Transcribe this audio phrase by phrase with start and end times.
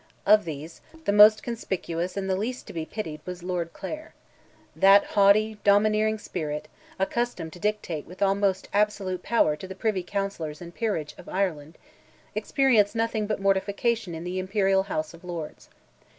[0.25, 4.15] Of these, the most conspicuous and the least to be pitied, was Lord Clare.
[4.75, 10.59] That haughty, domineering spirit, accustomed to dictate with almost absolute power to the Privy Counsellors
[10.59, 11.77] and peerage of Ireland,
[12.33, 15.69] experienced nothing but mortification in the Imperial House of Lords.